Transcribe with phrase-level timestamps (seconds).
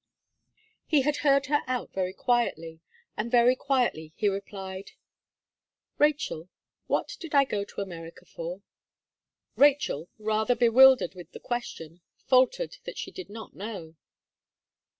[0.87, 2.79] He had heard her out very quietly,
[3.15, 4.93] and very quietly he replied:
[5.99, 6.49] "Rachel,
[6.87, 8.63] what did I go to America for?"
[9.55, 13.95] Rachel, rather bewildered with the question, faltered that she did not know.